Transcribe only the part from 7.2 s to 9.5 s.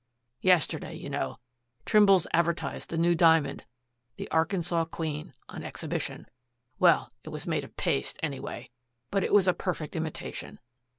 it was made of paste, anyway. But it was